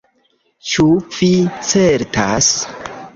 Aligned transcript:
Ĉu 0.69 0.85
vi 1.17 1.29
certas? 1.73 2.49